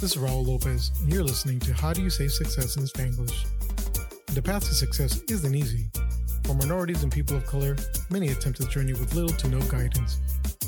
[0.00, 3.46] This is Raul Lopez, and you're listening to How Do You Say Success in Spanglish?
[4.34, 5.86] The path to success isn't easy.
[6.42, 7.76] For minorities and people of color,
[8.10, 10.18] many attempt the journey with little to no guidance.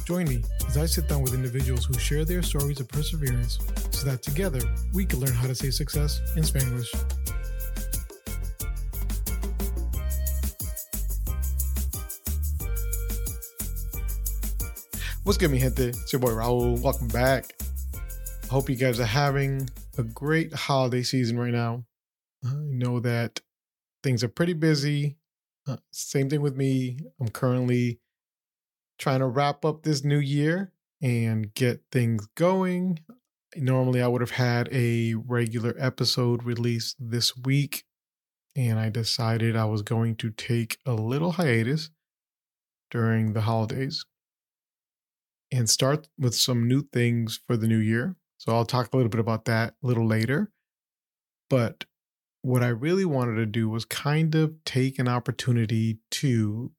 [0.07, 3.59] Join me as I sit down with individuals who share their stories of perseverance
[3.91, 4.61] so that together
[4.95, 6.95] we can learn how to say success in Spanglish.
[15.25, 15.89] What's good, mi gente?
[15.89, 16.81] It's your boy Raul.
[16.81, 17.56] Welcome back.
[18.51, 19.69] Hope you guys are having
[19.99, 21.85] a great holiday season right now.
[22.45, 23.41] I know that
[24.05, 25.17] things are pretty busy.
[25.67, 27.01] Uh, same thing with me.
[27.21, 27.99] I'm currently
[28.99, 30.73] trying to wrap up this new year
[31.03, 33.01] and get things going.
[33.57, 37.85] Normally, I would have had a regular episode released this week,
[38.55, 41.91] and I decided I was going to take a little hiatus
[42.93, 44.05] during the holidays
[45.51, 48.15] and start with some new things for the new year.
[48.39, 50.51] So I'll talk a little bit about that a little later.
[51.49, 51.85] But
[52.43, 56.73] what I really wanted to do was kind of take an opportunity to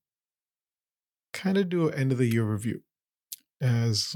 [1.34, 2.82] kind of do an end of the year review.
[3.60, 4.16] As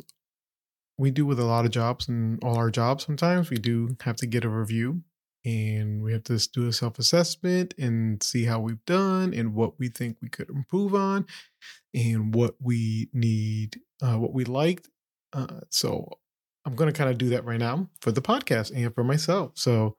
[0.98, 4.16] we do with a lot of jobs and all our jobs, sometimes we do have
[4.18, 5.02] to get a review
[5.44, 9.80] and we have to do a self assessment and see how we've done and what
[9.80, 11.26] we think we could improve on
[11.94, 14.88] and what we need, uh, what we liked.
[15.34, 16.20] Uh, so
[16.66, 19.52] I'm going to kind of do that right now for the podcast and for myself.
[19.56, 19.98] So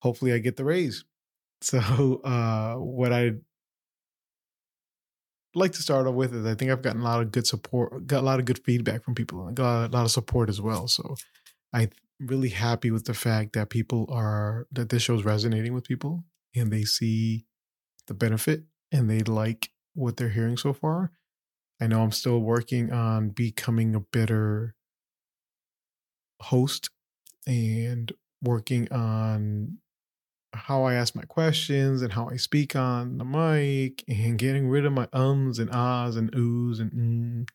[0.00, 1.04] hopefully I get the raise.
[1.60, 3.32] So uh, what I
[5.56, 8.06] like to start off with is I think I've gotten a lot of good support,
[8.06, 10.60] got a lot of good feedback from people, and got a lot of support as
[10.60, 10.86] well.
[10.86, 11.16] So
[11.72, 11.90] I'm
[12.20, 16.24] really happy with the fact that people are that this show is resonating with people
[16.54, 17.44] and they see
[18.06, 18.62] the benefit
[18.92, 21.10] and they like what they're hearing so far.
[21.80, 24.74] I know I'm still working on becoming a better
[26.40, 26.90] host
[27.46, 29.78] and working on
[30.54, 34.86] how I ask my questions and how I speak on the mic and getting rid
[34.86, 37.46] of my ums and ahs and oohs and mm.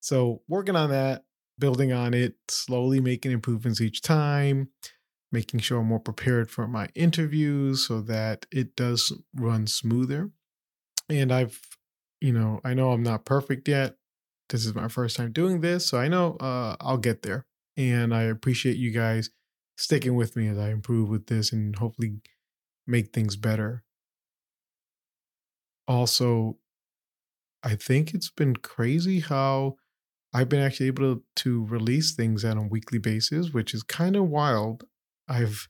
[0.00, 1.24] So working on that,
[1.58, 4.68] building on it, slowly making improvements each time,
[5.32, 10.30] making sure I'm more prepared for my interviews so that it does run smoother.
[11.08, 11.60] And I've,
[12.20, 13.96] you know, I know I'm not perfect yet.
[14.48, 17.46] This is my first time doing this, so I know uh, I'll get there.
[17.76, 19.30] And I appreciate you guys
[19.76, 22.20] sticking with me as I improve with this and hopefully
[22.86, 23.84] make things better.
[25.86, 26.58] Also,
[27.62, 29.76] I think it's been crazy how
[30.32, 34.16] I've been actually able to, to release things on a weekly basis, which is kind
[34.16, 34.84] of wild.
[35.28, 35.68] I've,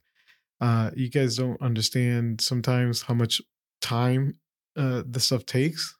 [0.61, 3.41] uh, you guys don't understand sometimes how much
[3.81, 4.33] time
[4.75, 5.95] uh, this stuff takes.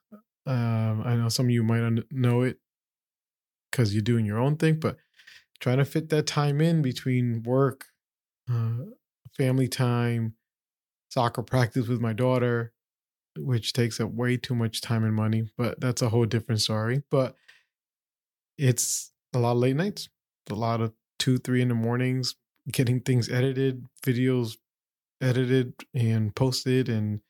[0.46, 2.58] Um, I know some of you might un- know it
[3.70, 4.96] because you're doing your own thing, but
[5.60, 7.86] trying to fit that time in between work,
[8.50, 8.84] uh,
[9.36, 10.34] family time,
[11.08, 12.72] soccer practice with my daughter,
[13.36, 17.02] which takes up way too much time and money, but that's a whole different story.
[17.10, 17.34] But
[18.56, 20.08] it's a lot of late nights,
[20.50, 22.34] a lot of two, three in the mornings,
[22.70, 24.56] getting things edited, videos
[25.20, 27.20] edited and posted, and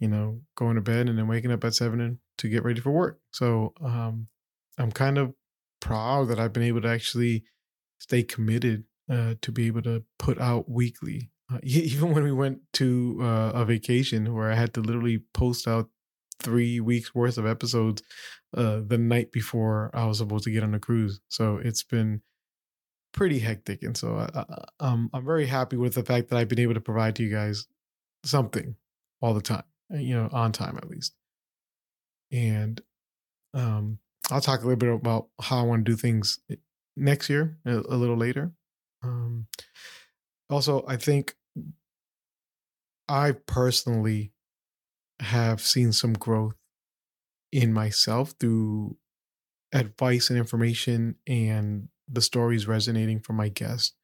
[0.00, 2.90] you know, going to bed and then waking up at seven to get ready for
[2.90, 3.20] work.
[3.30, 4.26] So um,
[4.76, 5.32] I'm kind of
[5.80, 7.44] proud that I've been able to actually
[8.02, 11.30] stay committed uh, to be able to put out weekly.
[11.52, 15.68] Uh, even when we went to uh, a vacation where I had to literally post
[15.68, 15.88] out
[16.40, 18.02] three weeks worth of episodes
[18.56, 21.20] uh, the night before I was supposed to get on a cruise.
[21.28, 22.22] So it's been
[23.12, 24.44] pretty hectic, and so I, I,
[24.80, 27.30] um, I'm very happy with the fact that I've been able to provide to you
[27.30, 27.66] guys
[28.24, 28.74] something
[29.20, 29.64] all the time,
[29.94, 31.14] uh, you know, on time at least.
[32.32, 32.80] And
[33.54, 33.98] um,
[34.30, 36.40] I'll talk a little bit about how I want to do things
[36.96, 38.52] next year, a, a little later.
[39.02, 39.46] Um,
[40.50, 41.34] also, I think
[43.08, 44.32] I personally
[45.20, 46.54] have seen some growth
[47.52, 48.96] in myself through
[49.72, 53.94] advice and information and the stories resonating from my guests.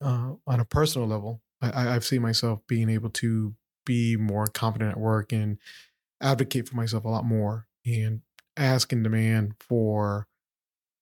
[0.00, 3.54] Uh, on a personal level, I, I've seen myself being able to
[3.86, 5.58] be more confident at work and
[6.20, 8.22] advocate for myself a lot more and
[8.56, 10.26] ask and demand for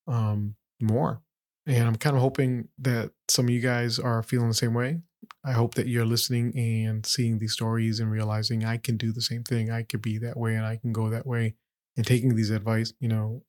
[0.06, 1.22] um, more.
[1.66, 5.00] And I'm kind of hoping that some of you guys are feeling the same way.
[5.44, 9.22] I hope that you're listening and seeing these stories and realizing I can do the
[9.22, 9.70] same thing.
[9.70, 11.54] I could be that way and I can go that way.
[11.96, 13.42] And taking these advice, you know,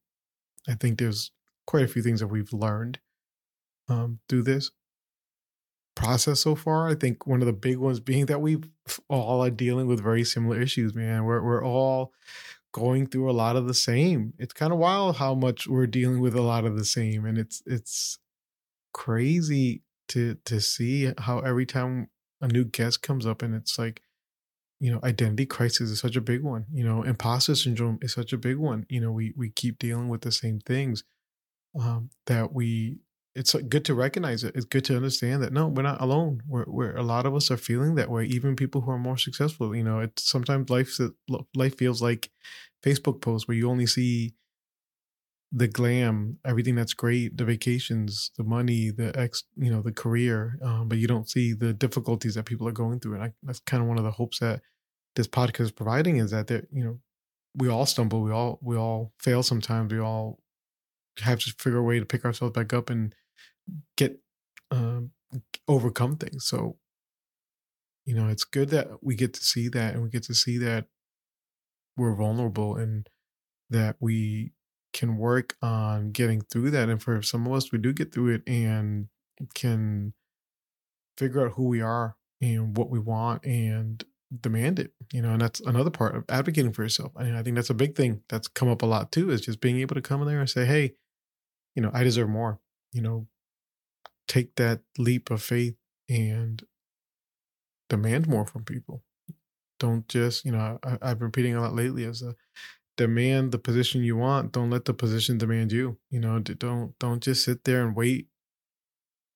[0.68, 1.32] I think there's
[1.66, 2.98] quite a few things that we've learned
[3.88, 4.70] um, through this
[5.94, 6.88] process so far.
[6.88, 8.58] I think one of the big ones being that we
[9.08, 11.24] all are dealing with very similar issues, man.
[11.24, 12.12] We're we're all
[12.72, 14.32] going through a lot of the same.
[14.38, 17.38] It's kind of wild how much we're dealing with a lot of the same, and
[17.38, 18.18] it's it's
[18.92, 22.08] crazy to to see how every time
[22.40, 24.02] a new guest comes up and it's like
[24.80, 28.32] you know identity crisis is such a big one you know imposter syndrome is such
[28.32, 31.04] a big one you know we we keep dealing with the same things
[31.80, 32.98] um that we
[33.34, 36.64] it's good to recognize it it's good to understand that no we're not alone we're,
[36.66, 39.74] we're a lot of us are feeling that way even people who are more successful
[39.74, 40.98] you know it's sometimes life
[41.54, 42.30] life feels like
[42.84, 44.34] facebook posts where you only see
[45.52, 50.58] the glam, everything that's great, the vacations, the money, the ex, you know, the career,
[50.62, 53.14] um, but you don't see the difficulties that people are going through.
[53.14, 54.62] And I, that's kind of one of the hopes that
[55.14, 56.98] this podcast is providing is that there, you know,
[57.54, 60.38] we all stumble, we all we all fail sometimes, we all
[61.20, 63.14] have to figure a way to pick ourselves back up and
[63.96, 64.18] get
[64.70, 65.10] um,
[65.68, 66.46] overcome things.
[66.46, 66.76] So,
[68.04, 70.58] you know, it's good that we get to see that, and we get to see
[70.58, 70.86] that
[71.96, 73.08] we're vulnerable and
[73.70, 74.52] that we
[74.92, 76.88] can work on getting through that.
[76.88, 79.08] And for some of us, we do get through it and
[79.54, 80.14] can
[81.16, 84.04] figure out who we are and what we want and
[84.40, 84.92] demand it.
[85.12, 87.12] You know, and that's another part of advocating for yourself.
[87.16, 89.40] I, mean, I think that's a big thing that's come up a lot too, is
[89.42, 90.94] just being able to come in there and say, hey,
[91.74, 92.58] you know, I deserve more.
[92.92, 93.26] You know,
[94.28, 95.74] take that leap of faith
[96.08, 96.62] and
[97.88, 99.02] demand more from people.
[99.78, 102.34] Don't just, you know, I, I've been repeating a lot lately as a
[102.96, 107.22] demand the position you want don't let the position demand you you know don't don't
[107.22, 108.26] just sit there and wait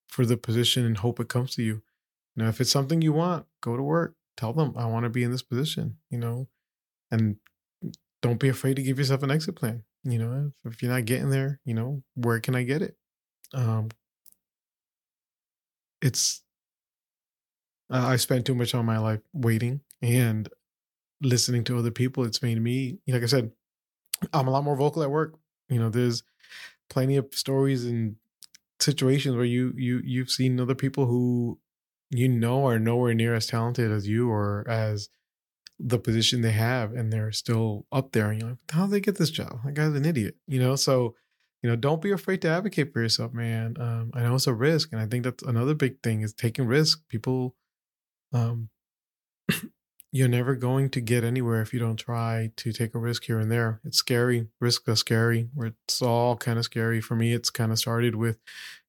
[0.07, 1.81] for the position and hope it comes to you.
[2.35, 4.15] You know if it's something you want go to work.
[4.35, 6.47] Tell them i want to be in this position you know
[7.09, 7.37] and
[8.21, 9.83] don't be afraid to give yourself an exit plan.
[10.03, 12.95] You know if, if you're not getting there you know where can i get it?
[13.53, 13.89] Um
[16.01, 16.41] it's
[17.91, 20.49] uh, i spent too much on my life waiting and
[21.21, 23.51] listening to other people, it's made me, like I said,
[24.33, 25.37] I'm a lot more vocal at work.
[25.69, 26.23] You know, there's
[26.89, 28.15] plenty of stories and
[28.79, 31.59] situations where you you you've seen other people who
[32.11, 35.09] you know are nowhere near as talented as you or as
[35.79, 38.99] the position they have and they're still up there and you're like how did they
[38.99, 39.59] get this job?
[39.65, 40.75] That guy's an idiot you know?
[40.75, 41.15] So
[41.61, 44.53] you know don't be afraid to advocate for yourself man um, i know it's a
[44.53, 47.55] risk and i think that's another big thing is taking risk people
[48.33, 48.69] um
[50.11, 53.39] you're never going to get anywhere if you don't try to take a risk here
[53.39, 53.81] and there.
[53.83, 54.47] It's scary.
[54.59, 55.49] Risk is scary.
[55.59, 57.01] It's all kind of scary.
[57.01, 58.39] For me, it's kind of started with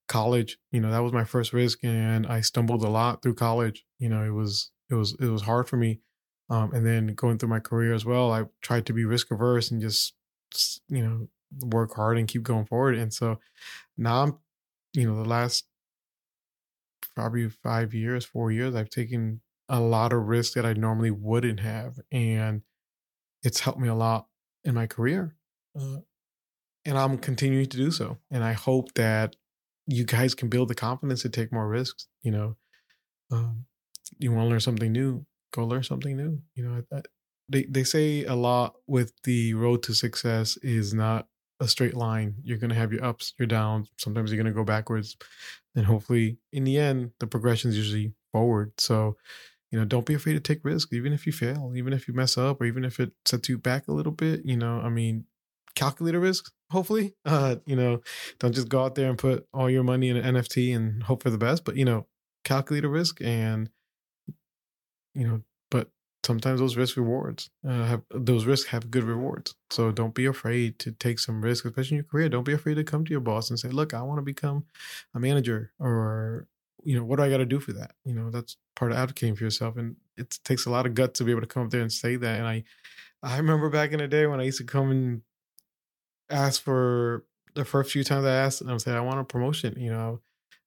[0.06, 0.59] college.
[0.71, 3.85] You know, that was my first risk and I stumbled a lot through college.
[3.99, 6.00] You know, it was it was it was hard for me.
[6.50, 9.71] Um, and then going through my career as well, I tried to be risk averse
[9.71, 10.14] and just
[10.88, 11.29] you know,
[11.61, 12.97] work hard and keep going forward.
[12.97, 13.39] And so
[13.97, 14.39] now I'm,
[14.93, 15.67] you know, the last
[17.15, 21.61] probably five years, four years, I've taken a lot of risks that I normally wouldn't
[21.61, 21.99] have.
[22.11, 22.62] And
[23.43, 24.27] it's helped me a lot
[24.65, 25.35] in my career.
[25.79, 25.99] Uh,
[26.85, 28.19] and I'm continuing to do so.
[28.31, 29.37] And I hope that
[29.87, 32.06] you guys can build the confidence to take more risks.
[32.23, 32.56] You know,
[33.31, 33.67] um,
[34.19, 36.41] you want to learn something new, go learn something new.
[36.55, 37.03] You know, I, I,
[37.49, 41.29] they, they say a lot with the road to success is not
[41.60, 42.34] a straight line.
[42.43, 43.90] You're going to have your ups, your downs.
[43.96, 45.16] Sometimes you're going to go backwards.
[45.75, 48.72] And hopefully, in the end, the progression is usually forward.
[48.78, 49.16] So,
[49.70, 52.14] you know, don't be afraid to take risks, even if you fail, even if you
[52.14, 54.43] mess up, or even if it sets you back a little bit.
[54.44, 55.25] You know, I mean,
[55.75, 56.50] calculate a risk.
[56.70, 58.00] Hopefully, uh, you know,
[58.38, 61.23] don't just go out there and put all your money in an NFT and hope
[61.23, 61.64] for the best.
[61.64, 62.06] But you know,
[62.44, 63.71] calculate a risk, and
[65.14, 65.42] you know,
[66.28, 69.54] sometimes those risk rewards uh, have those risks have good rewards.
[69.70, 72.28] So don't be afraid to take some risk, especially in your career.
[72.28, 74.66] Don't be afraid to come to your boss and say, "Look, I want to become
[75.14, 76.47] a manager," or
[76.85, 77.92] you know, what do I got to do for that?
[78.04, 79.76] You know, that's part of advocating for yourself.
[79.76, 81.92] And it takes a lot of guts to be able to come up there and
[81.92, 82.38] say that.
[82.38, 82.64] And I,
[83.23, 85.23] I remember back in the day when I used to come and
[86.30, 89.25] ask for the first few times I asked, and I was saying, I want a
[89.25, 89.75] promotion.
[89.78, 90.20] You know,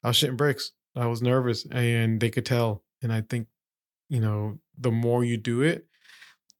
[0.04, 0.72] I was shitting bricks.
[0.96, 2.84] I was nervous and they could tell.
[3.02, 3.48] And I think,
[4.12, 5.88] you know, the more you do it,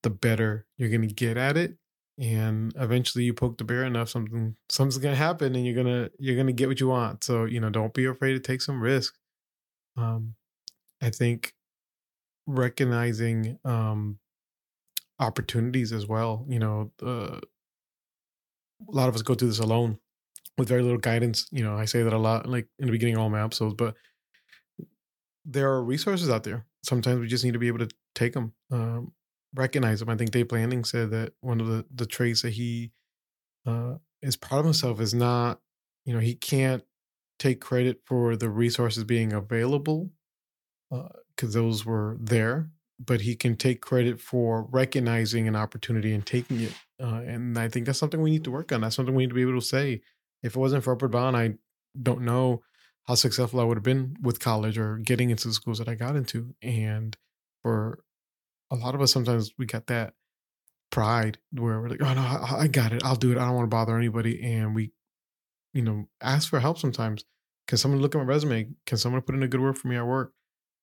[0.04, 1.76] the better you're going to get at it.
[2.18, 5.88] And eventually you poke the bear enough, something, something's going to happen and you're going
[5.88, 7.26] to, you're going to get what you want.
[7.26, 9.20] So, you know, don't be afraid to take some risks.
[9.98, 10.36] Um,
[11.02, 11.54] I think
[12.48, 14.20] recognizing um,
[15.20, 16.46] opportunities as well.
[16.48, 19.98] You know, uh, a lot of us go through this alone
[20.58, 21.48] with very little guidance.
[21.52, 23.74] You know, I say that a lot, like in the beginning of all my episodes,
[23.74, 23.96] but
[25.44, 26.66] there are resources out there.
[26.84, 29.14] Sometimes we just need to be able to take them, um,
[29.54, 30.10] recognize them.
[30.10, 32.92] I think Dave Blanding said that one of the the traits that he
[33.66, 35.60] uh, is proud of himself is not,
[36.06, 36.84] you know, he can't
[37.40, 40.12] take credit for the resources being available
[40.90, 42.70] because uh, those were there,
[43.00, 46.74] but he can take credit for recognizing an opportunity and taking it.
[47.02, 48.82] Uh, and I think that's something we need to work on.
[48.82, 50.02] That's something we need to be able to say.
[50.44, 51.54] If it wasn't for Upward Bound, I
[52.02, 52.64] don't know
[53.08, 55.96] how successful I would have been with college or getting into the schools that I
[55.96, 56.54] got into.
[56.62, 57.16] And
[57.64, 58.04] for
[58.70, 60.14] a lot of us, sometimes we got that
[60.92, 63.04] pride where we're like, oh no, I, got it.
[63.04, 63.38] I'll do it.
[63.38, 64.42] I don't want to bother anybody.
[64.44, 64.92] And we,
[65.74, 67.26] you know, ask for help sometimes.
[67.68, 68.70] Can someone look at my resume?
[68.86, 70.34] Can someone put in a good word for me at work?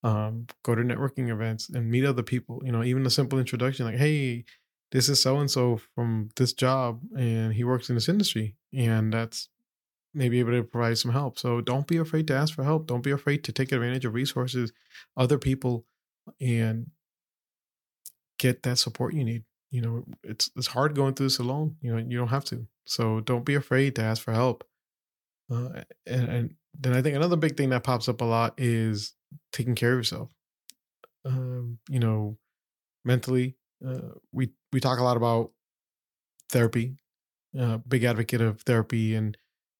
[0.02, 2.62] Um, go to networking events and meet other people.
[2.64, 4.44] You know, even a simple introduction like, hey,
[4.90, 8.56] this is so and so from this job and he works in this industry.
[8.72, 9.48] And that's
[10.18, 11.38] maybe able to provide some help.
[11.38, 12.86] So don't be afraid to ask for help.
[12.86, 14.72] Don't be afraid to take advantage of resources,
[15.16, 15.86] other people,
[16.40, 16.88] and
[18.38, 19.44] get that support you need.
[19.70, 21.76] You know, it's it's hard going through this alone.
[21.80, 22.66] You know, you don't have to.
[22.84, 24.64] So don't be afraid to ask for help.
[25.50, 29.14] Uh, and, and then I think another big thing that pops up a lot is
[29.52, 30.30] taking care of yourself.
[31.24, 32.38] Um, you know,
[33.04, 33.56] mentally,
[33.86, 35.52] uh, we we talk a lot about
[36.50, 36.96] therapy.
[37.58, 39.36] Uh, big advocate of therapy and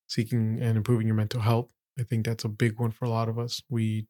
[0.08, 1.68] seeking and improving your mental health.
[1.98, 3.62] I think that's a big one for a lot of us.
[3.68, 4.08] We,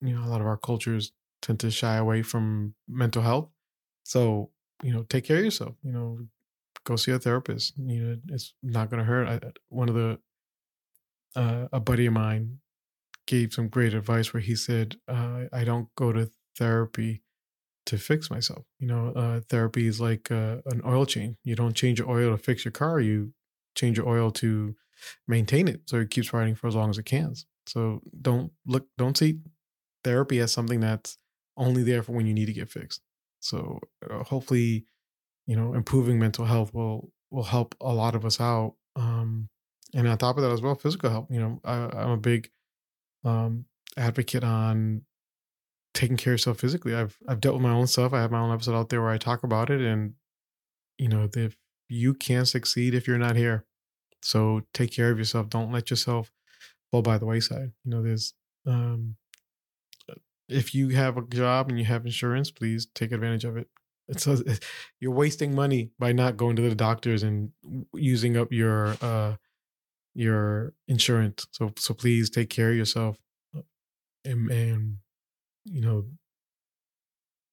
[0.00, 1.12] you know, a lot of our cultures
[1.42, 3.50] tend to shy away from mental health.
[4.04, 4.50] So,
[4.82, 5.76] you know, take care of yourself.
[5.82, 6.18] You know,
[6.84, 7.76] go see a therapist.
[7.78, 9.28] You know, it's not going to hurt.
[9.28, 10.20] I, one of the,
[11.36, 12.58] uh, a buddy of mine
[13.26, 17.22] gave some great advice where he said, uh, I don't go to therapy
[17.86, 18.64] to fix myself.
[18.78, 21.36] You know, uh, therapy is like uh, an oil change.
[21.44, 23.00] You don't change your oil to fix your car.
[23.00, 23.32] You
[23.74, 24.74] change your oil to
[25.26, 27.34] maintain it so it keeps writing for as long as it can.
[27.66, 29.40] So don't look, don't see
[30.04, 31.18] therapy as something that's
[31.56, 33.02] only there for when you need to get fixed.
[33.40, 34.86] So uh, hopefully,
[35.46, 38.74] you know, improving mental health will will help a lot of us out.
[38.96, 39.48] Um,
[39.94, 41.26] and on top of that as well, physical health.
[41.30, 42.50] You know, I, I'm a big
[43.24, 43.64] um,
[43.96, 45.02] advocate on
[45.94, 46.94] taking care of yourself physically.
[46.94, 48.12] I've I've dealt with my own stuff.
[48.12, 50.14] I have my own episode out there where I talk about it, and
[50.98, 51.56] you know, if
[51.88, 53.64] you can't succeed if you're not here,
[54.22, 55.48] so take care of yourself.
[55.48, 56.32] Don't let yourself
[56.90, 57.72] fall by the wayside.
[57.84, 58.34] You know, there's
[58.66, 59.16] um
[60.48, 63.68] if you have a job and you have insurance, please take advantage of it.
[64.10, 64.42] It's a,
[65.00, 67.52] you're wasting money by not going to the doctors and
[67.92, 69.36] using up your uh
[70.14, 71.46] your insurance.
[71.52, 73.18] So so please take care of yourself.
[73.54, 73.60] Uh,
[74.24, 74.96] and, and
[75.66, 76.06] you know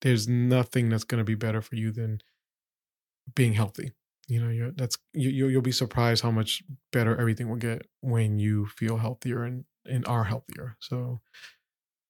[0.02, 2.22] there's nothing that's going to be better for you than
[3.36, 3.92] being healthy
[4.28, 8.40] you know you're that's you you'll be surprised how much better everything will get when
[8.40, 10.78] you feel healthier and and are healthier.
[10.80, 11.22] So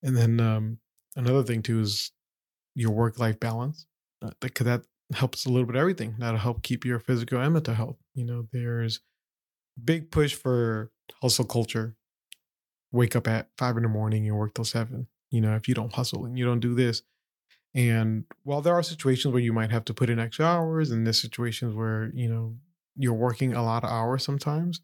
[0.03, 0.79] and then um
[1.15, 2.11] another thing too is
[2.73, 3.85] your work life balance
[4.21, 6.15] uh, because that helps a little bit everything.
[6.19, 7.97] That'll help keep your physical and mental health.
[8.13, 9.01] You know there's
[9.83, 10.91] big push for
[11.21, 11.95] hustle culture.
[12.91, 15.07] Wake up at five in the morning and work till seven.
[15.31, 17.01] You know if you don't hustle and you don't do this
[17.75, 21.05] and while there are situations where you might have to put in extra hours, and
[21.05, 22.55] there's situations where, you know,
[22.95, 24.79] you're working a lot of hours sometimes,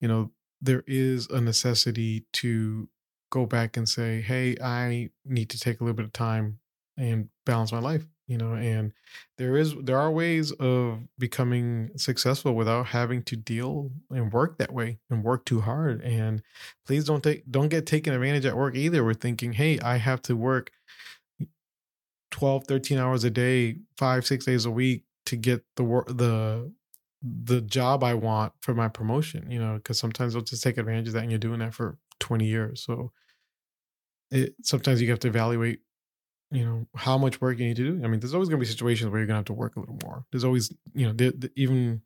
[0.00, 0.30] you know,
[0.62, 2.88] there is a necessity to
[3.30, 6.60] go back and say, hey, I need to take a little bit of time
[6.96, 8.92] and balance my life, you know, and
[9.36, 14.72] there is there are ways of becoming successful without having to deal and work that
[14.72, 16.02] way and work too hard.
[16.02, 16.42] And
[16.86, 19.04] please don't take don't get taken advantage at work either.
[19.04, 20.70] We're thinking, hey, I have to work
[22.30, 26.72] 12 13 hours a day five six days a week to get the work the
[27.22, 31.08] the job i want for my promotion you know because sometimes they'll just take advantage
[31.08, 32.82] of that and you're doing that for 20 years.
[32.84, 33.12] So
[34.30, 35.80] it sometimes you have to evaluate
[36.50, 38.04] you know how much work you need to do.
[38.04, 39.76] I mean there's always going to be situations where you're going to have to work
[39.76, 40.24] a little more.
[40.30, 42.02] There's always you know even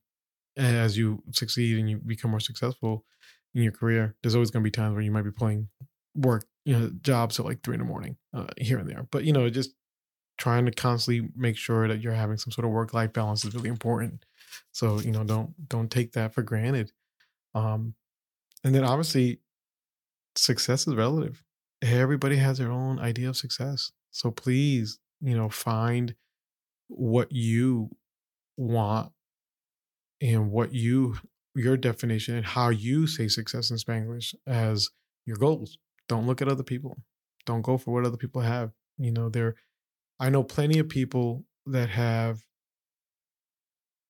[0.56, 3.04] as you succeed and you become more successful
[3.54, 5.66] in your career there's always going to be times where you might be playing
[6.14, 9.06] work you know jobs at like three in the morning uh, here and there.
[9.10, 9.74] But you know just
[10.42, 13.54] trying to constantly make sure that you're having some sort of work life balance is
[13.54, 14.26] really important.
[14.72, 16.90] So, you know, don't don't take that for granted.
[17.54, 17.94] Um
[18.64, 19.40] and then obviously
[20.34, 21.44] success is relative.
[21.80, 23.92] Everybody has their own idea of success.
[24.10, 26.16] So please, you know, find
[26.88, 27.90] what you
[28.56, 29.12] want
[30.20, 31.14] and what you
[31.54, 34.90] your definition and how you say success in Spanglish as
[35.24, 35.78] your goals.
[36.08, 36.98] Don't look at other people.
[37.46, 38.72] Don't go for what other people have.
[38.98, 39.54] You know, they're
[40.22, 42.44] I know plenty of people that have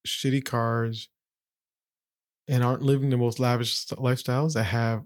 [0.06, 1.08] shitty cars
[2.46, 5.04] and aren't living the most lavish lifestyles that have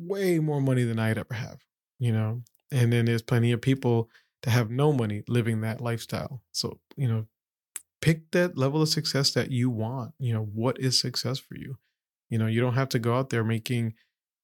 [0.00, 1.60] way more money than I'd ever have,
[2.00, 2.42] you know?
[2.72, 4.10] And then there's plenty of people
[4.42, 6.42] that have no money living that lifestyle.
[6.50, 7.26] So, you know,
[8.02, 10.14] pick that level of success that you want.
[10.18, 11.76] You know, what is success for you?
[12.28, 13.94] You know, you don't have to go out there making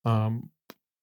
[0.05, 0.51] um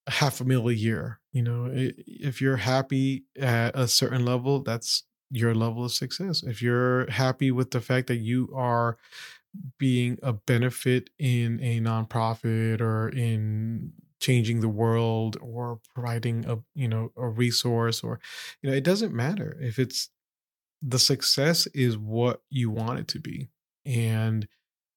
[0.07, 1.19] half a mil a year.
[1.31, 6.43] You know, if you're happy at a certain level, that's your level of success.
[6.43, 8.97] If you're happy with the fact that you are
[9.77, 16.87] being a benefit in a nonprofit or in changing the world or providing a you
[16.87, 18.19] know a resource or
[18.61, 20.09] you know it doesn't matter if it's
[20.81, 23.49] the success is what you want it to be
[23.85, 24.47] and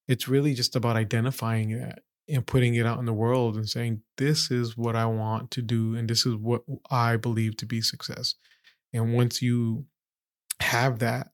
[0.07, 4.01] it's really just about identifying that and putting it out in the world and saying
[4.17, 7.81] this is what i want to do and this is what i believe to be
[7.81, 8.35] success
[8.93, 9.85] and once you
[10.61, 11.29] have that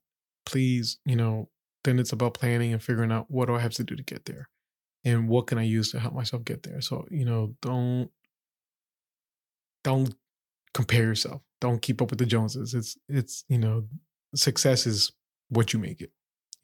[0.46, 1.48] please you know
[1.84, 4.24] then it's about planning and figuring out what do i have to do to get
[4.26, 4.48] there
[5.04, 6.80] and what can I use to help myself get there.
[6.80, 8.10] So, you know, don't
[9.82, 10.14] don't
[10.72, 11.42] compare yourself.
[11.60, 12.74] Don't keep up with the Joneses.
[12.74, 13.84] It's it's, you know,
[14.34, 15.12] success is
[15.48, 16.10] what you make it.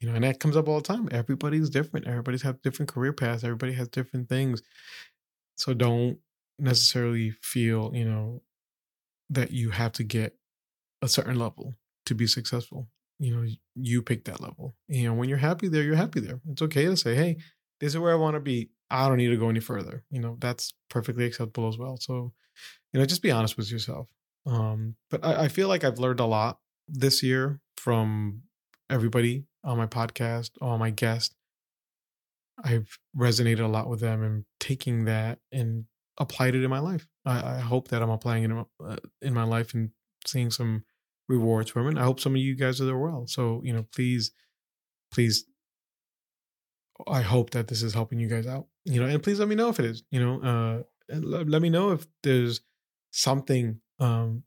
[0.01, 1.07] You know, and that comes up all the time.
[1.11, 2.07] Everybody's different.
[2.07, 3.43] Everybody's have different career paths.
[3.43, 4.63] Everybody has different things.
[5.57, 6.17] So don't
[6.57, 8.41] necessarily feel, you know,
[9.29, 10.35] that you have to get
[11.03, 11.75] a certain level
[12.07, 12.89] to be successful.
[13.19, 14.75] You know, you pick that level.
[14.89, 16.41] And when you're happy there, you're happy there.
[16.49, 17.37] It's okay to say, hey,
[17.79, 18.71] this is where I want to be.
[18.89, 20.03] I don't need to go any further.
[20.09, 21.97] You know, that's perfectly acceptable as well.
[21.97, 22.33] So,
[22.91, 24.09] you know, just be honest with yourself.
[24.47, 28.41] Um, but I, I feel like I've learned a lot this year from
[28.91, 31.35] everybody on my podcast, all my guests.
[32.63, 35.85] I've resonated a lot with them and taking that and
[36.19, 37.07] applied it in my life.
[37.25, 39.89] I, I hope that I'm applying it in my, uh, in my life and
[40.27, 40.83] seeing some
[41.27, 41.97] rewards from it.
[41.97, 43.25] I hope some of you guys are there well.
[43.25, 44.31] So, you know, please,
[45.11, 45.45] please
[47.07, 48.67] I hope that this is helping you guys out.
[48.85, 50.03] You know, and please let me know if it is.
[50.11, 52.61] You know, uh, let, let me know if there's
[53.11, 54.43] something um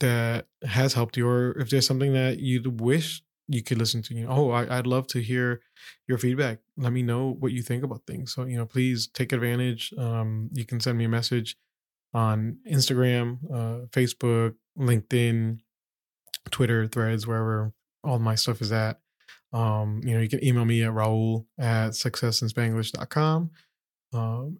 [0.00, 4.14] that has helped you, or if there's something that you'd wish you could listen to.
[4.14, 5.60] You know, oh, I, I'd love to hear
[6.08, 6.58] your feedback.
[6.76, 8.32] Let me know what you think about things.
[8.34, 9.92] So you know, please take advantage.
[9.98, 11.56] Um, you can send me a message
[12.14, 15.58] on Instagram, uh, Facebook, LinkedIn,
[16.50, 17.72] Twitter, Threads, wherever
[18.02, 19.00] all my stuff is at.
[19.52, 23.50] Um, you know, you can email me at Raul at successinspanglish.com.
[24.12, 24.58] Um,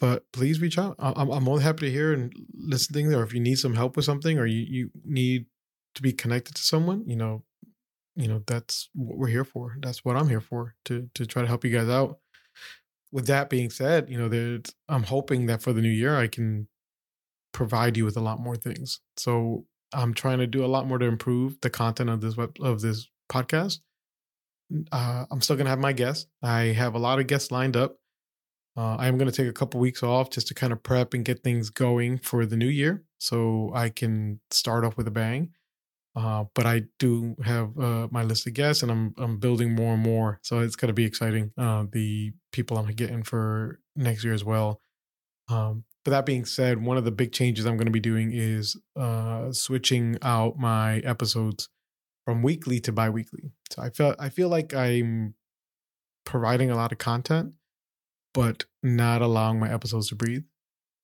[0.00, 0.94] but please reach out.
[0.98, 3.14] I'm, I'm more happy to hear and listen to things.
[3.14, 5.46] Or if you need some help with something, or you, you need
[5.94, 7.42] to be connected to someone, you know,
[8.18, 9.76] you know that's what we're here for.
[9.80, 12.18] That's what I'm here for to to try to help you guys out.
[13.10, 16.26] With that being said, you know, there's, I'm hoping that for the new year I
[16.26, 16.68] can
[17.52, 19.00] provide you with a lot more things.
[19.16, 22.56] So I'm trying to do a lot more to improve the content of this web
[22.60, 23.78] of this podcast
[24.92, 26.26] uh, I'm still gonna have my guests.
[26.42, 27.96] I have a lot of guests lined up.
[28.76, 31.24] Uh, I am gonna take a couple weeks off just to kind of prep and
[31.24, 35.50] get things going for the new year, so I can start off with a bang.
[36.16, 39.94] Uh, but I do have uh, my list of guests, and I'm I'm building more
[39.94, 41.52] and more, so it's gonna be exciting.
[41.56, 44.80] Uh, the people I'm getting for next year as well.
[45.48, 48.32] Um, but that being said, one of the big changes I'm going to be doing
[48.32, 51.68] is uh, switching out my episodes
[52.24, 53.52] from weekly to biweekly.
[53.70, 55.34] So I feel I feel like I'm
[56.24, 57.52] providing a lot of content,
[58.32, 60.44] but not allowing my episodes to breathe.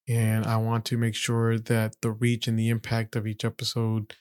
[0.09, 4.15] And I want to make sure that the reach and the impact of each episode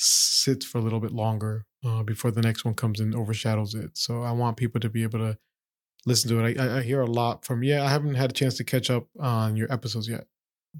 [0.00, 3.90] sits for a little bit longer uh, before the next one comes and overshadows it.
[3.98, 5.36] So I want people to be able to
[6.06, 6.58] listen to it.
[6.58, 9.08] I, I hear a lot from, yeah, I haven't had a chance to catch up
[9.18, 10.26] on your episodes yet.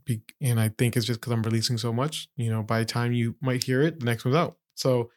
[0.04, 2.28] Be- and I think it's just because I'm releasing so much.
[2.36, 4.56] You know, by the time you might hear it, the next one's out.
[4.76, 5.10] So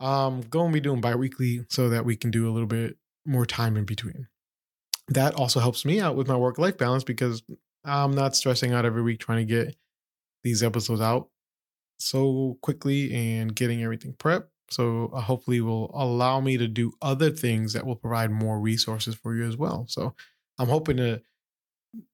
[0.00, 3.46] um, going to be doing biweekly so that we can do a little bit more
[3.46, 4.26] time in between.
[5.08, 7.44] That also helps me out with my work life balance because
[7.84, 9.76] I'm not stressing out every week trying to get
[10.42, 11.28] these episodes out
[11.98, 14.48] so quickly and getting everything prepped.
[14.70, 19.14] So uh, hopefully will allow me to do other things that will provide more resources
[19.14, 19.86] for you as well.
[19.88, 20.14] So
[20.58, 21.22] I'm hoping to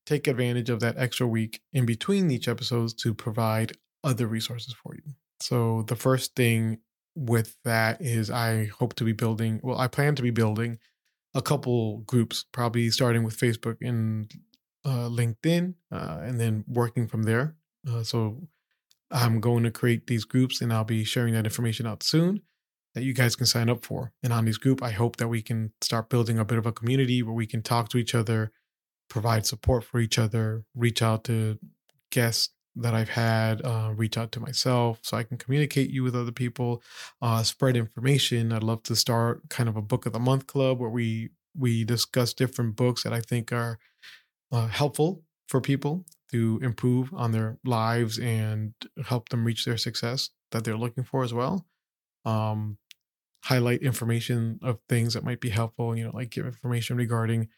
[0.06, 3.72] take advantage of that extra week in between each episodes to provide
[4.04, 5.14] other resources for you.
[5.40, 6.78] So the first thing
[7.14, 10.78] with that is I hope to be building, well, I plan to be building
[11.34, 14.30] a couple groups, probably starting with Facebook and
[14.84, 17.56] uh, LinkedIn, uh, and then working from there.
[17.88, 18.48] Uh, so
[19.12, 22.40] I'm going to create these groups and I'll be sharing that information out soon
[22.94, 24.12] that you guys can sign up for.
[24.22, 26.72] And on these group, I hope that we can start building a bit of a
[26.72, 28.52] community where we can talk to each other,
[29.08, 31.58] provide support for each other, reach out to
[32.10, 36.16] guests that I've had, uh, reach out to myself so I can communicate you with
[36.16, 36.82] other people,
[37.20, 38.52] uh, spread information.
[38.52, 41.84] I'd love to start kind of a book of the month club where we we
[41.84, 43.78] discuss different books that I think are
[44.50, 50.30] uh, helpful for people to improve on their lives and help them reach their success
[50.50, 51.66] that they're looking for as well.
[52.24, 52.78] Um,
[53.44, 55.96] highlight information of things that might be helpful.
[55.96, 57.48] You know, like give information regarding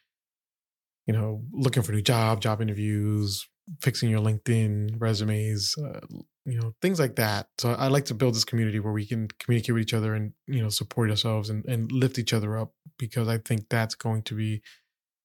[1.07, 3.47] you know looking for a new job, job interviews,
[3.81, 5.99] fixing your LinkedIn resumes, uh,
[6.45, 7.47] you know, things like that.
[7.57, 10.33] So I like to build this community where we can communicate with each other and,
[10.47, 14.21] you know, support ourselves and, and lift each other up because I think that's going
[14.23, 14.61] to be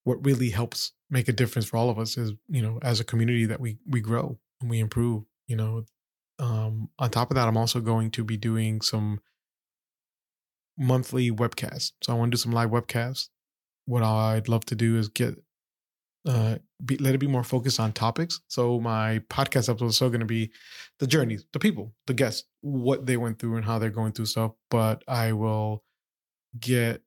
[0.05, 3.05] what really helps make a difference for all of us is you know as a
[3.05, 5.85] community that we we grow and we improve you know.
[6.39, 9.21] Um on top of that i'm also going to be doing some
[10.79, 11.93] monthly webcasts.
[12.03, 13.29] So i want to do some live webcasts.
[13.85, 15.35] What i'd love to do is get
[16.27, 18.41] uh be, let it be more focused on topics.
[18.49, 20.51] So my podcast episode is still going to be
[20.99, 24.27] the journeys the people the guests what they went through and how they're going through
[24.27, 24.53] stuff.
[24.71, 25.85] But i will
[26.59, 27.03] get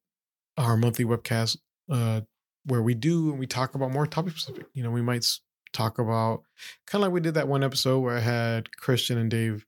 [0.58, 1.58] our monthly webcast
[1.92, 2.22] uh
[2.66, 4.68] where we do and we talk about more topic specific.
[4.74, 5.26] You know, we might
[5.74, 6.44] talk about
[6.88, 9.66] kind of like we did that one episode where I had Christian and Dave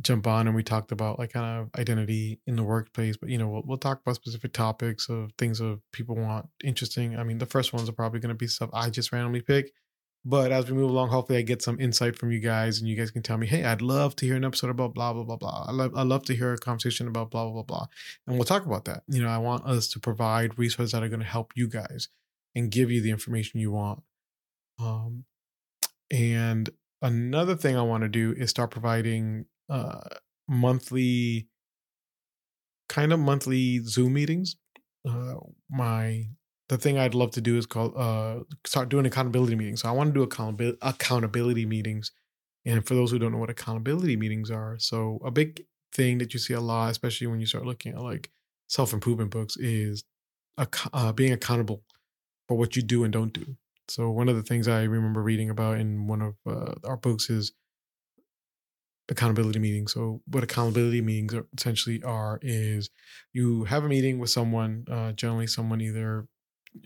[0.00, 3.16] jump on and we talked about like kind of identity in the workplace.
[3.16, 7.18] But you know, we'll, we'll talk about specific topics of things of people want interesting.
[7.18, 9.72] I mean, the first ones are probably going to be stuff I just randomly pick.
[10.24, 12.94] But as we move along, hopefully I get some insight from you guys and you
[12.96, 15.36] guys can tell me, hey, I'd love to hear an episode about blah, blah, blah,
[15.36, 15.64] blah.
[15.66, 17.86] I love, I love to hear a conversation about blah, blah, blah.
[18.26, 19.02] And we'll talk about that.
[19.08, 22.08] You know, I want us to provide resources that are going to help you guys
[22.54, 24.02] and give you the information you want.
[24.78, 25.24] Um,
[26.10, 30.02] and another thing I want to do is start providing uh,
[30.48, 31.48] monthly,
[32.88, 34.54] kind of monthly Zoom meetings.
[35.08, 35.34] Uh,
[35.68, 36.26] my
[36.68, 39.82] the thing I'd love to do is called uh, start doing accountability meetings.
[39.82, 42.12] So I want to do accountability accountability meetings.
[42.64, 46.32] And for those who don't know what accountability meetings are, so a big thing that
[46.32, 48.30] you see a lot, especially when you start looking at like
[48.68, 50.04] self improvement books, is
[50.58, 51.82] uh, being accountable
[52.48, 53.56] for what you do and don't do.
[53.88, 57.28] So one of the things I remember reading about in one of uh, our books
[57.30, 57.52] is
[59.08, 59.92] accountability meetings.
[59.92, 62.90] So what accountability meetings are essentially are is
[63.32, 66.26] you have a meeting with someone, uh, generally someone either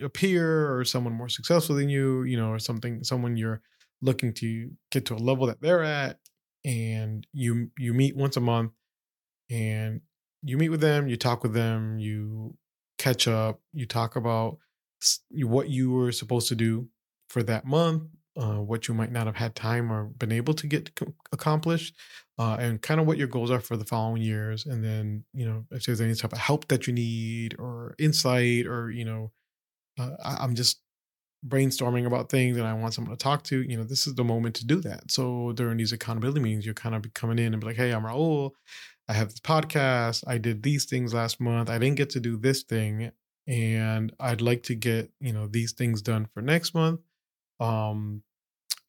[0.01, 3.61] a peer or someone more successful than you, you know, or something, someone you're
[4.01, 6.19] looking to get to a level that they're at,
[6.65, 8.71] and you you meet once a month,
[9.49, 10.01] and
[10.43, 12.55] you meet with them, you talk with them, you
[12.97, 14.57] catch up, you talk about
[15.41, 16.87] what you were supposed to do
[17.29, 18.03] for that month,
[18.37, 20.89] uh, what you might not have had time or been able to get
[21.31, 21.95] accomplished,
[22.39, 24.65] uh, and kind of what your goals are for the following years.
[24.65, 28.65] And then, you know, if there's any type of help that you need or insight
[28.65, 29.31] or, you know,
[29.97, 30.81] uh, I, I'm just
[31.47, 34.23] brainstorming about things and I want someone to talk to, you know, this is the
[34.23, 35.11] moment to do that.
[35.11, 38.03] So during these accountability meetings, you're kind of coming in and be like, hey, I'm
[38.03, 38.51] Raul.
[39.07, 40.23] I have this podcast.
[40.27, 41.69] I did these things last month.
[41.69, 43.11] I didn't get to do this thing.
[43.47, 47.01] And I'd like to get, you know, these things done for next month.
[47.59, 48.23] Um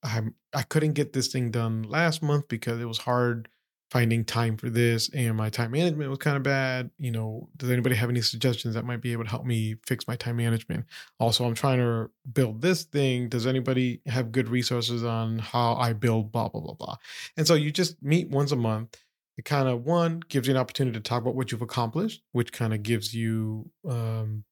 [0.02, 0.22] I
[0.54, 3.48] I couldn't get this thing done last month because it was hard
[3.90, 7.70] finding time for this and my time management was kind of bad you know does
[7.70, 10.84] anybody have any suggestions that might be able to help me fix my time management?
[11.18, 15.92] Also i'm trying to build this thing does anybody have good resources on how i
[15.92, 16.96] build blah blah blah blah?
[17.36, 18.96] And so you just meet once a month
[19.38, 22.52] it kind of one gives you an opportunity to talk about what you've accomplished which
[22.52, 24.44] kind of gives you um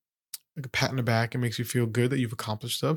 [0.57, 2.97] like a pat in the back and makes you feel good that you've accomplished stuff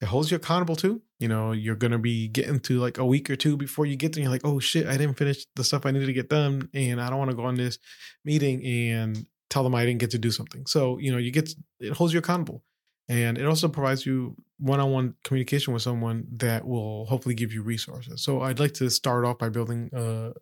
[0.00, 1.02] it holds you accountable too.
[1.18, 4.14] You know, you're gonna be getting to like a week or two before you get
[4.14, 4.22] there.
[4.22, 7.00] You're like, oh shit, I didn't finish the stuff I needed to get done, and
[7.00, 7.78] I don't want to go on this
[8.24, 10.66] meeting and tell them I didn't get to do something.
[10.66, 12.62] So you know, you get it holds you accountable,
[13.08, 18.22] and it also provides you one-on-one communication with someone that will hopefully give you resources.
[18.22, 20.32] So I'd like to start off by building uh,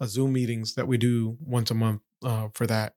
[0.00, 2.94] a Zoom meetings that we do once a month uh, for that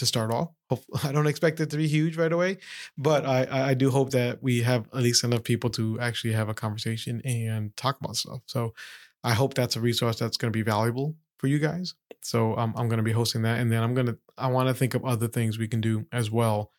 [0.00, 0.50] to start off.
[1.04, 2.58] I don't expect it to be huge right away,
[2.98, 6.48] but I, I do hope that we have at least enough people to actually have
[6.48, 8.40] a conversation and talk about stuff.
[8.46, 8.74] So
[9.22, 11.94] I hope that's a resource that's going to be valuable for you guys.
[12.22, 14.68] So um, I'm going to be hosting that, and then I'm going to I want
[14.68, 16.72] to think of other things we can do as well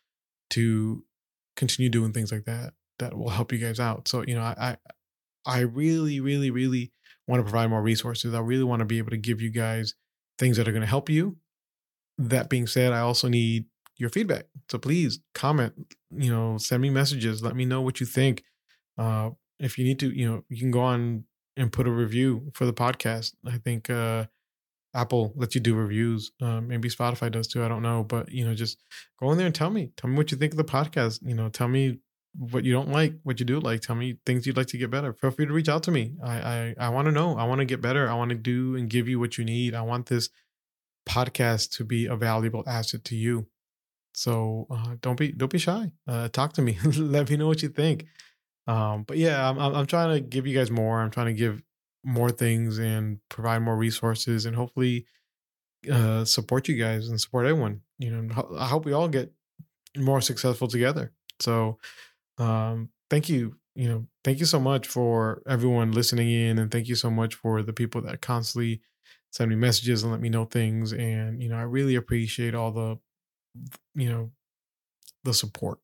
[0.50, 1.04] to
[1.56, 4.06] continue doing things like that that will help you guys out.
[4.06, 4.76] So you know I I,
[5.44, 6.92] I really really really
[7.26, 8.34] want to provide more resources.
[8.34, 9.94] I really want to be able to give you guys
[10.38, 11.36] things that are going to help you
[12.30, 14.44] that being said, I also need your feedback.
[14.70, 15.74] So please comment,
[16.10, 17.42] you know, send me messages.
[17.42, 18.42] Let me know what you think.
[18.98, 21.24] Uh, if you need to, you know, you can go on
[21.56, 23.34] and put a review for the podcast.
[23.46, 24.26] I think uh,
[24.94, 26.32] Apple lets you do reviews.
[26.40, 27.62] Uh, maybe Spotify does too.
[27.62, 28.78] I don't know, but you know, just
[29.20, 29.92] go in there and tell me.
[29.96, 31.20] Tell me what you think of the podcast.
[31.22, 31.98] You know, tell me
[32.34, 33.82] what you don't like, what you do like.
[33.82, 35.12] Tell me things you'd like to get better.
[35.12, 36.14] Feel free to reach out to me.
[36.24, 37.36] I I, I want to know.
[37.36, 38.08] I want to get better.
[38.08, 39.74] I want to do and give you what you need.
[39.74, 40.28] I want this
[41.08, 43.46] podcast to be a valuable asset to you.
[44.12, 45.92] So uh, don't be don't be shy.
[46.06, 46.78] Uh, talk to me.
[46.96, 48.06] Let me know what you think.
[48.66, 51.00] Um, but yeah, I'm I'm trying to give you guys more.
[51.00, 51.62] I'm trying to give
[52.04, 55.06] more things and provide more resources and hopefully
[55.90, 57.80] uh, support you guys and support everyone.
[57.98, 59.32] You know, I hope we all get
[59.96, 61.12] more successful together.
[61.40, 61.78] So
[62.38, 63.56] um, thank you.
[63.74, 67.34] You know, thank you so much for everyone listening in, and thank you so much
[67.34, 68.82] for the people that constantly
[69.32, 70.92] send me messages and let me know things.
[70.92, 72.98] And, you know, I really appreciate all the,
[73.94, 74.30] you know,
[75.24, 75.78] the support.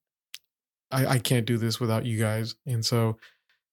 [0.91, 2.55] I, I can't do this without you guys.
[2.67, 3.19] And so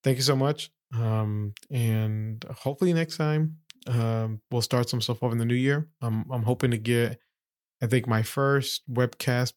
[0.04, 0.72] thank you so much.
[0.94, 3.58] Um, and hopefully next time
[3.88, 5.88] um, we'll start some stuff off in the new year.
[6.02, 7.20] I'm I'm hoping to get
[7.82, 9.54] I think my first webcast.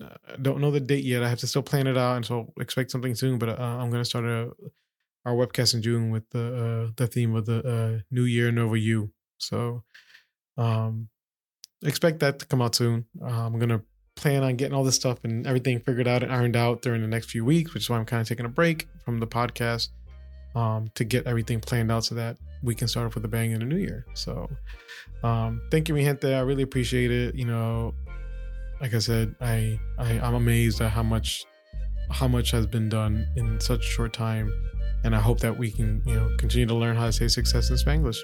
[0.00, 1.22] I uh, don't know the date yet.
[1.22, 3.38] I have to still plan it out, and so expect something soon.
[3.38, 4.50] But uh, I'm going to start a
[5.24, 8.78] our webcast in June with the uh, the theme of the uh, New Year Nova
[8.78, 9.12] You.
[9.42, 9.82] So
[10.56, 11.08] um,
[11.82, 13.06] expect that to come out soon.
[13.20, 13.82] Uh, I'm gonna
[14.14, 17.08] plan on getting all this stuff and everything figured out and ironed out during the
[17.08, 19.88] next few weeks, which is why I'm kind of taking a break from the podcast
[20.54, 23.52] um, to get everything planned out so that we can start off with a bang
[23.52, 24.06] in the new year.
[24.14, 24.48] So
[25.24, 26.32] um, thank you, mi gente.
[26.32, 27.34] I really appreciate it.
[27.34, 27.94] You know,
[28.80, 31.44] like I said, I, I I'm amazed at how much
[32.10, 34.52] how much has been done in such a short time,
[35.04, 37.70] and I hope that we can you know continue to learn how to say success
[37.70, 38.20] in Spanglish.